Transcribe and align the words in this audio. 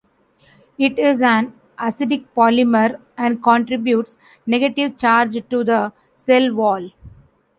It 0.79 0.97
is 0.97 1.21
an 1.21 1.53
acidic 1.77 2.25
polymer 2.35 2.99
and 3.19 3.43
contributes 3.43 4.17
negative 4.47 4.97
charge 4.97 5.47
to 5.49 5.63
the 5.63 5.93
cell 6.17 6.51
wall. 6.55 6.89